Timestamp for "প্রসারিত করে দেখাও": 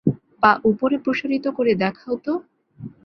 0.97-2.15